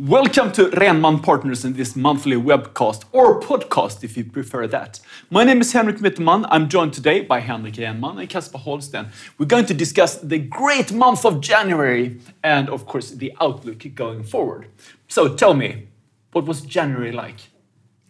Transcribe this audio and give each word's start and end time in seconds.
Welcome 0.00 0.50
to 0.52 0.70
Rhenman 0.70 1.22
Partners 1.22 1.62
in 1.62 1.74
this 1.74 1.94
monthly 1.94 2.34
webcast 2.34 3.04
or 3.12 3.38
podcast 3.38 4.02
if 4.02 4.16
you 4.16 4.24
prefer 4.24 4.66
that. 4.66 4.98
My 5.28 5.44
name 5.44 5.60
is 5.60 5.72
Henrik 5.72 5.98
Mitelman. 5.98 6.46
I'm 6.50 6.70
joined 6.70 6.94
today 6.94 7.20
by 7.20 7.40
Henrik 7.40 7.74
Rhenman 7.74 8.18
and 8.18 8.26
Kasper 8.26 8.56
Holsten. 8.56 9.10
We're 9.36 9.44
going 9.44 9.66
to 9.66 9.74
discuss 9.74 10.16
the 10.16 10.38
great 10.38 10.90
month 10.90 11.26
of 11.26 11.42
January 11.42 12.18
and, 12.42 12.70
of 12.70 12.86
course, 12.86 13.10
the 13.10 13.34
outlook 13.42 13.84
going 13.94 14.22
forward. 14.22 14.68
So 15.08 15.36
tell 15.36 15.52
me, 15.52 15.88
what 16.32 16.46
was 16.46 16.62
January 16.62 17.12
like? 17.12 17.50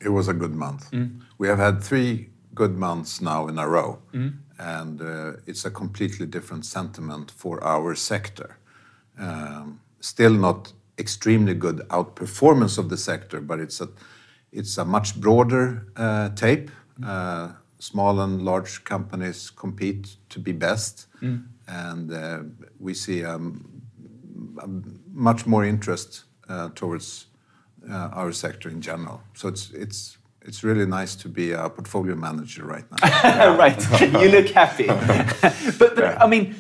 It 0.01 0.11
was 0.11 0.29
a 0.29 0.33
good 0.33 0.55
month. 0.55 0.93
We 1.39 1.49
have 1.49 1.59
had 1.59 1.83
three 1.83 2.29
good 2.55 2.79
months 2.79 3.21
now 3.21 3.49
in 3.49 3.59
a 3.59 3.67
row, 3.67 3.99
and 4.61 5.03
uh, 5.03 5.33
it's 5.45 5.65
a 5.65 5.73
completely 5.73 6.27
different 6.27 6.67
sentiment 6.67 7.33
for 7.33 7.61
our 7.65 7.97
sector. 7.97 8.59
Um, 9.19 9.81
still 9.99 10.35
not 10.35 10.73
extremely 11.01 11.55
good 11.55 11.79
outperformance 11.89 12.79
of 12.79 12.89
the 12.89 12.97
sector, 12.97 13.41
but 13.41 13.59
it's 13.59 13.81
a 13.81 13.89
it's 14.53 14.79
a 14.79 14.85
much 14.85 15.21
broader 15.21 15.87
uh, 15.97 16.29
tape. 16.31 16.71
Uh, 17.05 17.53
small 17.79 18.21
and 18.21 18.43
large 18.43 18.85
companies 18.85 19.51
compete 19.51 20.17
to 20.29 20.39
be 20.39 20.53
best, 20.53 21.07
and 21.67 22.13
uh, 22.13 22.41
we 22.79 22.95
see 22.95 23.25
um, 23.25 23.83
a 24.63 24.69
much 25.13 25.47
more 25.47 25.65
interest 25.65 26.25
uh, 26.49 26.69
towards 26.75 27.27
uh, 27.91 28.11
our 28.13 28.33
sector 28.33 28.69
in 28.69 28.81
general. 28.81 29.23
So 29.35 29.49
it's 29.49 29.71
it's 29.71 30.19
it's 30.43 30.65
really 30.65 30.87
nice 30.87 31.15
to 31.17 31.29
be 31.29 31.53
a 31.53 31.69
portfolio 31.69 32.15
manager 32.17 32.65
right 32.65 32.85
now. 32.91 33.57
right, 33.65 34.01
you 34.01 34.29
look 34.29 34.49
happy. 34.49 34.87
but, 35.79 35.95
but 35.97 36.23
I 36.23 36.27
mean, 36.27 36.55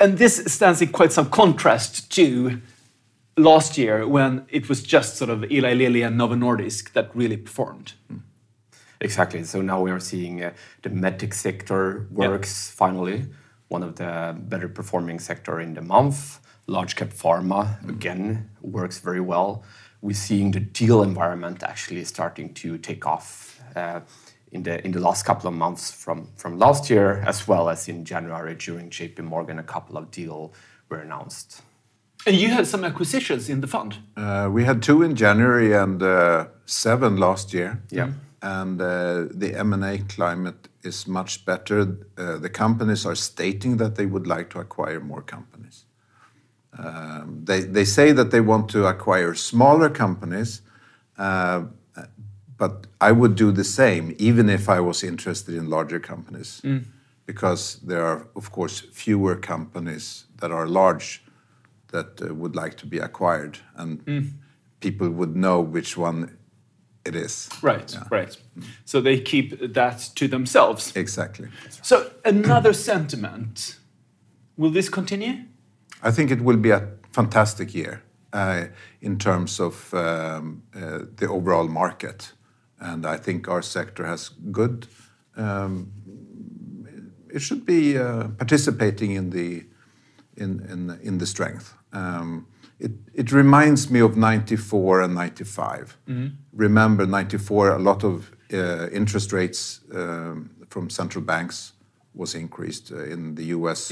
and 0.00 0.18
this 0.18 0.44
stands 0.46 0.82
in 0.82 0.88
quite 0.88 1.12
some 1.12 1.30
contrast 1.30 2.10
to 2.12 2.60
last 3.38 3.78
year 3.78 4.06
when 4.06 4.46
it 4.50 4.68
was 4.68 4.82
just 4.82 5.16
sort 5.16 5.30
of 5.30 5.50
Eli 5.50 5.74
Lilly 5.74 6.02
and 6.02 6.18
Novo 6.18 6.34
Nordisk 6.34 6.92
that 6.92 7.10
really 7.14 7.36
performed. 7.36 7.94
Exactly. 9.00 9.44
So 9.44 9.62
now 9.62 9.80
we 9.80 9.90
are 9.90 10.00
seeing 10.00 10.42
uh, 10.42 10.52
the 10.82 10.90
medtech 10.90 11.32
sector 11.32 12.06
works 12.10 12.70
finally, 12.70 13.26
one 13.68 13.82
of 13.82 13.96
the 13.96 14.36
better 14.38 14.68
performing 14.68 15.20
sector 15.20 15.60
in 15.60 15.74
the 15.74 15.82
month. 15.82 16.40
Large 16.66 16.96
cap 16.96 17.10
pharma 17.10 17.88
again 17.88 18.50
works 18.60 18.98
very 18.98 19.20
well. 19.20 19.62
We're 20.02 20.14
seeing 20.14 20.50
the 20.50 20.60
deal 20.60 21.02
environment 21.02 21.62
actually 21.62 22.04
starting 22.04 22.54
to 22.54 22.76
take 22.78 23.06
off 23.06 23.60
uh, 23.74 24.00
in 24.52 24.62
the 24.62 24.84
in 24.84 24.92
the 24.92 25.00
last 25.00 25.24
couple 25.24 25.48
of 25.48 25.54
months 25.54 25.90
from 25.90 26.28
from 26.36 26.58
last 26.58 26.90
year, 26.90 27.22
as 27.26 27.48
well 27.48 27.68
as 27.68 27.88
in 27.88 28.04
January 28.04 28.54
during 28.54 28.90
JP 28.90 29.20
Morgan, 29.20 29.58
a 29.58 29.62
couple 29.62 29.96
of 29.96 30.10
deal 30.10 30.52
were 30.88 31.00
announced. 31.00 31.62
And 32.26 32.36
you 32.36 32.48
had 32.48 32.66
some 32.66 32.84
acquisitions 32.84 33.48
in 33.48 33.60
the 33.60 33.66
fund. 33.66 33.96
Uh, 34.16 34.48
we 34.52 34.64
had 34.64 34.82
two 34.82 35.02
in 35.02 35.14
January 35.14 35.72
and 35.72 36.02
uh, 36.02 36.46
seven 36.66 37.16
last 37.16 37.54
year. 37.54 37.82
Yeah. 37.90 38.12
And 38.42 38.80
uh, 38.80 39.26
the 39.30 39.54
M&A 39.56 39.98
climate 39.98 40.68
is 40.82 41.06
much 41.06 41.44
better. 41.44 41.96
Uh, 42.16 42.38
the 42.38 42.50
companies 42.50 43.06
are 43.06 43.14
stating 43.14 43.78
that 43.78 43.96
they 43.96 44.06
would 44.06 44.26
like 44.26 44.50
to 44.50 44.60
acquire 44.60 45.00
more 45.00 45.22
companies. 45.22 45.84
Um, 46.78 47.40
they, 47.44 47.60
they 47.62 47.84
say 47.84 48.12
that 48.12 48.30
they 48.30 48.40
want 48.40 48.68
to 48.70 48.86
acquire 48.86 49.34
smaller 49.34 49.90
companies, 49.90 50.62
uh, 51.16 51.64
but 52.56 52.86
I 53.00 53.12
would 53.12 53.34
do 53.34 53.52
the 53.52 53.64
same 53.64 54.14
even 54.18 54.48
if 54.48 54.68
I 54.68 54.80
was 54.80 55.02
interested 55.02 55.54
in 55.54 55.70
larger 55.70 56.00
companies. 56.00 56.62
Because 57.26 57.76
there 57.80 58.02
are, 58.02 58.26
of 58.36 58.50
course, 58.52 58.80
fewer 58.80 59.36
companies 59.36 60.24
that 60.38 60.50
are 60.50 60.66
large 60.66 61.22
that 61.88 62.20
uh, 62.22 62.34
would 62.34 62.54
like 62.54 62.76
to 62.78 62.86
be 62.86 62.98
acquired, 62.98 63.58
and 63.76 64.34
people 64.80 65.08
would 65.10 65.36
know 65.36 65.60
which 65.60 65.96
one 65.96 66.36
it 67.04 67.14
is. 67.16 67.48
Right, 67.62 67.96
right. 68.10 68.36
So 68.84 69.00
they 69.00 69.20
keep 69.20 69.74
that 69.74 70.10
to 70.14 70.28
themselves. 70.28 70.92
Exactly. 70.94 71.48
So 71.82 72.10
another 72.24 72.72
sentiment. 72.72 73.78
Will 74.56 74.70
this 74.70 74.88
continue? 74.88 75.44
I 76.02 76.10
think 76.10 76.30
it 76.30 76.40
will 76.42 76.56
be 76.56 76.70
a 76.70 76.88
fantastic 77.12 77.74
year 77.74 78.02
uh, 78.32 78.66
in 79.00 79.18
terms 79.18 79.60
of 79.60 79.94
um, 79.94 80.62
uh, 80.74 81.00
the 81.16 81.28
overall 81.28 81.68
market, 81.68 82.32
and 82.80 83.06
I 83.06 83.16
think 83.16 83.48
our 83.48 83.62
sector 83.62 84.04
has 84.06 84.30
good. 84.50 84.86
Um, 85.36 85.92
it 87.32 87.40
should 87.40 87.64
be 87.64 87.98
uh, 87.98 88.28
participating 88.28 89.12
in 89.12 89.30
the 89.30 89.64
in 90.38 90.60
in, 90.72 90.98
in 91.02 91.18
the 91.18 91.26
strength. 91.26 91.74
Um, 91.92 92.46
it, 92.80 92.92
it 93.12 93.32
reminds 93.32 93.90
me 93.90 94.00
of 94.00 94.16
94 94.16 95.00
and 95.02 95.14
95. 95.14 95.96
Remember, 96.52 97.06
94, 97.06 97.72
a 97.74 97.78
lot 97.78 98.04
of 98.04 98.30
uh, 98.52 98.88
interest 98.90 99.32
rates 99.32 99.80
um, 99.92 100.50
from 100.68 100.88
central 100.90 101.24
banks 101.24 101.72
was 102.14 102.34
increased 102.34 102.92
uh, 102.92 103.04
in 103.04 103.34
the 103.34 103.46
US 103.46 103.90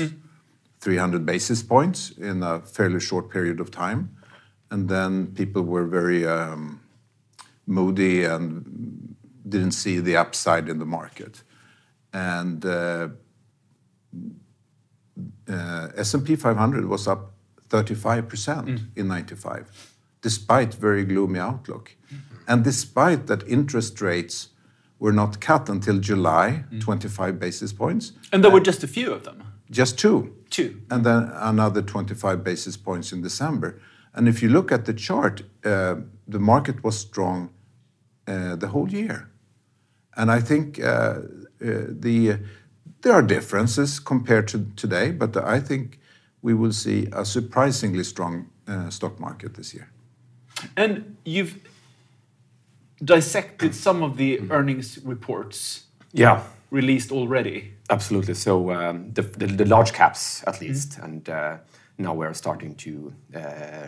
300 0.80 1.26
basis 1.26 1.62
points 1.62 2.10
in 2.18 2.42
a 2.42 2.60
fairly 2.60 3.00
short 3.00 3.30
period 3.30 3.60
of 3.60 3.70
time. 3.70 4.16
And 4.70 4.88
then 4.88 5.28
people 5.34 5.62
were 5.62 5.86
very 5.86 6.26
um, 6.26 6.80
moody 7.66 8.24
and 8.24 9.16
didn't 9.48 9.72
see 9.72 10.00
the 10.00 10.16
upside 10.16 10.68
in 10.68 10.78
the 10.78 10.86
market. 10.86 11.42
And 12.12 12.64
uh, 12.64 13.08
uh, 15.48 15.88
S&P 15.96 16.36
500 16.36 16.84
was 16.86 17.06
up 17.06 17.32
35% 17.68 18.80
in 18.96 19.08
95, 19.08 19.94
despite 20.22 20.74
very 20.74 21.04
gloomy 21.04 21.38
outlook. 21.40 21.96
And 22.48 22.64
despite 22.64 23.26
that 23.26 23.42
interest 23.48 24.00
rates 24.00 24.48
were 24.98 25.12
not 25.12 25.40
cut 25.40 25.68
until 25.68 25.98
July, 25.98 26.64
25 26.80 27.38
basis 27.38 27.72
points, 27.72 28.12
And 28.32 28.42
there 28.42 28.50
were 28.52 28.60
just 28.64 28.84
a 28.84 28.88
few 28.88 29.12
of 29.12 29.22
them. 29.22 29.42
just 29.70 29.98
two. 29.98 30.32
Two. 30.50 30.80
And 30.90 31.04
then 31.04 31.30
another 31.34 31.82
25 31.82 32.44
basis 32.44 32.76
points 32.76 33.12
in 33.12 33.20
December. 33.22 33.80
And 34.14 34.28
if 34.28 34.40
you 34.42 34.48
look 34.48 34.70
at 34.72 34.84
the 34.84 34.94
chart, 34.94 35.42
uh, 35.64 35.96
the 36.28 36.38
market 36.38 36.82
was 36.84 36.96
strong 36.98 37.50
uh, 38.28 38.56
the 38.56 38.68
whole 38.68 38.88
year. 38.88 39.28
And 40.16 40.30
I 40.30 40.40
think 40.40 40.78
uh, 40.78 40.84
uh, 40.84 41.18
the 41.60 42.38
there 43.06 43.14
are 43.14 43.22
differences 43.22 44.00
compared 44.00 44.48
to 44.48 44.66
today, 44.74 45.12
but 45.12 45.36
I 45.36 45.60
think 45.60 46.00
we 46.42 46.54
will 46.54 46.72
see 46.72 47.06
a 47.12 47.24
surprisingly 47.24 48.02
strong 48.02 48.46
uh, 48.66 48.90
stock 48.90 49.20
market 49.20 49.54
this 49.54 49.72
year. 49.72 49.88
And 50.76 51.16
you've 51.24 51.54
dissected 53.04 53.76
some 53.76 54.02
of 54.02 54.16
the 54.16 54.40
earnings 54.50 54.98
reports 55.04 55.84
Yeah. 56.12 56.42
released 56.70 57.12
already. 57.12 57.74
Absolutely. 57.90 58.34
So 58.34 58.72
um, 58.72 59.12
the, 59.12 59.22
the, 59.22 59.46
the 59.46 59.64
large 59.66 59.92
caps, 59.92 60.42
at 60.48 60.60
least, 60.60 60.98
and 60.98 61.28
uh, 61.28 61.58
now 61.98 62.12
we're 62.12 62.34
starting 62.34 62.74
to 62.74 63.12
uh, 63.36 63.40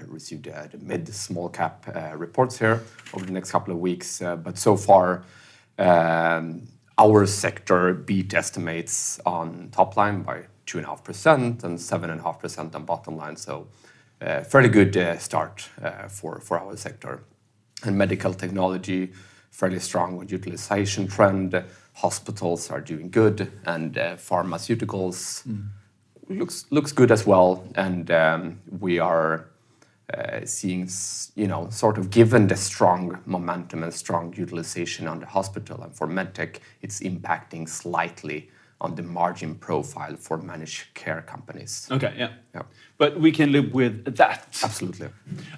receive 0.06 0.42
the, 0.44 0.68
the 0.70 0.78
mid 0.78 1.12
small 1.12 1.48
cap 1.48 1.86
uh, 1.88 2.16
reports 2.16 2.56
here 2.58 2.82
over 3.12 3.26
the 3.26 3.32
next 3.32 3.50
couple 3.50 3.74
of 3.74 3.80
weeks. 3.80 4.22
Uh, 4.22 4.36
but 4.36 4.56
so 4.58 4.76
far, 4.76 5.24
um, 5.76 6.68
our 6.98 7.26
sector 7.26 7.94
beat 7.94 8.34
estimates 8.34 9.20
on 9.24 9.68
top 9.70 9.96
line 9.96 10.22
by 10.22 10.42
two 10.66 10.78
and 10.78 10.86
a 10.86 10.90
half 10.90 11.04
percent 11.04 11.64
and 11.64 11.80
seven 11.80 12.10
and 12.10 12.20
a 12.20 12.22
half 12.22 12.40
percent 12.40 12.74
on 12.74 12.84
bottom 12.84 13.16
line. 13.16 13.36
So 13.36 13.68
uh, 14.20 14.42
fairly 14.42 14.68
good 14.68 14.96
uh, 14.96 15.16
start 15.18 15.68
uh, 15.82 16.08
for 16.08 16.40
for 16.40 16.58
our 16.58 16.76
sector. 16.76 17.22
And 17.84 17.96
medical 17.96 18.34
technology, 18.34 19.12
fairly 19.50 19.78
strong 19.78 20.28
utilization 20.28 21.06
trend. 21.06 21.64
Hospitals 21.94 22.70
are 22.70 22.80
doing 22.80 23.10
good, 23.10 23.50
and 23.64 23.96
uh, 23.96 24.16
pharmaceuticals 24.16 25.44
looks 26.28 26.66
looks 26.70 26.92
good 26.92 27.10
as 27.10 27.26
well. 27.26 27.64
And 27.76 28.10
um, 28.10 28.58
we 28.80 28.98
are 28.98 29.48
seeing, 30.44 30.88
you 31.34 31.46
know, 31.46 31.68
sort 31.70 31.98
of 31.98 32.10
given 32.10 32.46
the 32.46 32.56
strong 32.56 33.18
momentum 33.26 33.82
and 33.82 33.92
strong 33.92 34.34
utilization 34.36 35.06
on 35.06 35.20
the 35.20 35.26
hospital 35.26 35.82
and 35.82 35.94
for 35.94 36.06
medtech, 36.06 36.58
it's 36.82 37.00
impacting 37.00 37.68
slightly 37.68 38.50
on 38.80 38.94
the 38.94 39.02
margin 39.02 39.54
profile 39.54 40.16
for 40.16 40.38
managed 40.38 40.94
care 40.94 41.22
companies. 41.22 41.88
Okay, 41.90 42.14
yeah. 42.16 42.30
Yeah. 42.54 42.62
But 42.96 43.18
we 43.18 43.32
can 43.32 43.50
live 43.52 43.72
with 43.72 44.16
that. 44.16 44.46
Absolutely. 44.62 45.08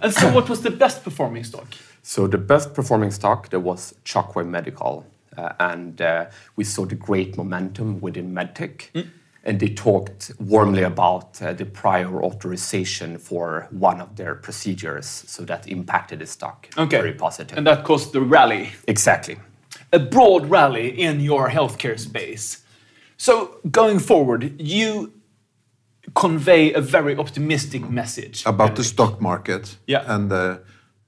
And 0.00 0.12
so, 0.12 0.32
what 0.32 0.48
was 0.48 0.62
the 0.62 0.70
best 0.70 1.04
performing 1.04 1.44
stock? 1.44 1.66
So 2.02 2.26
the 2.26 2.38
best 2.38 2.74
performing 2.74 3.10
stock 3.10 3.50
there 3.50 3.60
was 3.60 3.94
Shockwave 4.04 4.48
Medical, 4.48 5.06
uh, 5.36 5.52
and 5.60 6.00
uh, 6.00 6.26
we 6.56 6.64
saw 6.64 6.86
the 6.86 6.94
great 6.94 7.36
momentum 7.36 8.00
within 8.00 8.34
medtech. 8.34 8.88
And 9.44 9.58
they 9.58 9.68
talked 9.70 10.32
warmly 10.38 10.82
about 10.82 11.40
uh, 11.42 11.54
the 11.54 11.64
prior 11.64 12.22
authorization 12.22 13.18
for 13.18 13.66
one 13.70 14.00
of 14.02 14.14
their 14.16 14.34
procedures, 14.34 15.06
so 15.06 15.44
that 15.44 15.66
impacted 15.66 16.18
the 16.18 16.26
stock 16.26 16.68
Okay. 16.76 16.98
very 16.98 17.12
positive. 17.14 17.56
And 17.58 17.66
that 17.66 17.84
caused 17.84 18.12
the 18.12 18.20
rally. 18.20 18.68
exactly. 18.86 19.36
a 19.92 19.98
broad 19.98 20.50
rally 20.50 20.88
in 21.00 21.20
your 21.20 21.48
healthcare 21.50 21.98
space. 21.98 22.62
So, 23.16 23.58
going 23.70 23.98
forward, 24.00 24.60
you 24.60 25.12
convey 26.14 26.72
a 26.74 26.80
very 26.80 27.16
optimistic 27.16 27.88
message. 27.90 28.42
About 28.46 28.76
the 28.76 28.84
stock 28.84 29.20
market 29.20 29.76
Yeah. 29.86 30.04
and 30.14 30.32
uh, 30.32 30.58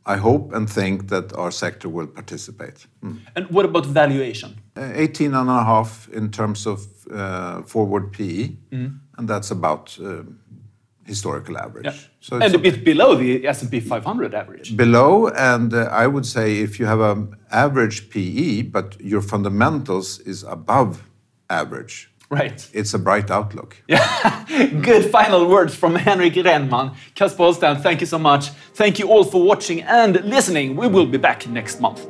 I 0.06 0.17
hope 0.17 0.52
and 0.56 0.69
think 0.70 1.08
that 1.08 1.32
our 1.34 1.50
sector 1.52 1.88
will 1.88 2.06
participate. 2.08 2.87
And 3.37 3.46
what 3.50 3.64
about 3.64 3.87
valuation? 3.87 4.56
18 4.76 5.34
and 5.34 5.48
a 5.50 5.64
half 5.64 6.08
in 6.12 6.30
terms 6.30 6.66
of 6.66 6.86
uh, 7.10 7.62
forward 7.62 8.12
PE, 8.12 8.52
and 8.70 9.28
that's 9.28 9.50
about 9.50 9.98
uh, 10.02 10.22
historical 11.04 11.58
average. 11.58 11.84
Yeah. 11.84 11.94
So 12.20 12.36
it's 12.36 12.46
and 12.46 12.54
a 12.54 12.58
bit 12.58 12.84
below 12.84 13.14
the 13.16 13.46
S&P 13.46 13.80
500 13.80 14.34
average. 14.34 14.76
below, 14.76 15.28
and 15.28 15.74
uh, 15.74 15.88
I 15.90 16.06
would 16.06 16.24
say 16.24 16.58
if 16.60 16.78
you 16.80 16.86
have 16.86 17.00
an 17.00 17.36
average 17.50 18.08
PE, 18.10 18.62
but 18.62 19.00
your 19.00 19.20
fundamentals 19.20 20.20
is 20.20 20.42
above 20.44 21.02
average, 21.50 22.08
Right. 22.30 22.66
it's 22.72 22.94
a 22.94 22.98
bright 22.98 23.30
outlook. 23.30 23.76
Yeah. 23.88 24.44
Good 24.82 25.10
final 25.10 25.46
words 25.48 25.74
from 25.74 25.96
Henrik 25.96 26.34
Rhenman. 26.34 26.94
Kasper 27.14 27.42
Holstein, 27.42 27.76
thank 27.82 28.00
you 28.00 28.06
so 28.06 28.19
much. 28.19 28.48
Thank 28.74 28.98
you 28.98 29.08
all 29.08 29.24
for 29.24 29.42
watching 29.42 29.82
and 29.82 30.14
listening. 30.24 30.76
We 30.76 30.86
will 30.86 31.06
be 31.06 31.19
back 31.19 31.46
next 31.46 31.80
month. 31.80 32.06